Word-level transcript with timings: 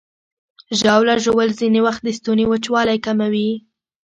ژاوله 0.79 1.15
ژوول 1.23 1.49
ځینې 1.59 1.79
وخت 1.85 2.01
د 2.03 2.07
ستوني 2.19 2.45
وچوالی 2.47 2.97
کموي. 3.05 3.51